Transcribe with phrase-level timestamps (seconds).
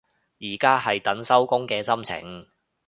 [0.39, 2.47] 而家係等收工嘅心情